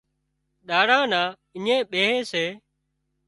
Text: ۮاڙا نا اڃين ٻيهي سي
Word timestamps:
ۮاڙا 0.67 0.99
نا 1.11 1.21
اڃين 1.55 1.79
ٻيهي 1.91 2.19
سي 2.31 2.45